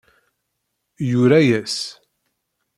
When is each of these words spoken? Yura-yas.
Yura-yas. 1.09 1.75